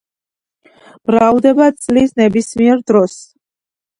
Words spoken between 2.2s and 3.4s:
ნებისმიერ დროს.